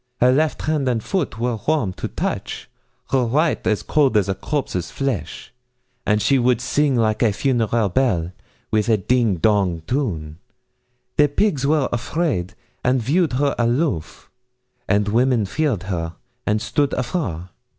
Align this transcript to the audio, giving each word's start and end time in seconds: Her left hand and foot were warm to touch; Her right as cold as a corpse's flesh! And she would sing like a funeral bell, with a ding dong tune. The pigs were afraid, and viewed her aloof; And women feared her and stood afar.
Her 0.19 0.31
left 0.31 0.63
hand 0.63 0.89
and 0.89 1.03
foot 1.03 1.37
were 1.37 1.59
warm 1.67 1.93
to 1.93 2.07
touch; 2.07 2.67
Her 3.11 3.23
right 3.23 3.67
as 3.67 3.83
cold 3.83 4.17
as 4.17 4.27
a 4.27 4.33
corpse's 4.33 4.89
flesh! 4.89 5.53
And 6.07 6.19
she 6.23 6.39
would 6.39 6.59
sing 6.59 6.95
like 6.95 7.21
a 7.21 7.31
funeral 7.31 7.87
bell, 7.87 8.31
with 8.71 8.89
a 8.89 8.97
ding 8.97 9.35
dong 9.35 9.83
tune. 9.85 10.39
The 11.17 11.27
pigs 11.27 11.67
were 11.67 11.87
afraid, 11.91 12.55
and 12.83 12.99
viewed 12.99 13.33
her 13.33 13.53
aloof; 13.59 14.31
And 14.87 15.07
women 15.07 15.45
feared 15.45 15.83
her 15.83 16.15
and 16.47 16.63
stood 16.63 16.93
afar. 16.93 17.51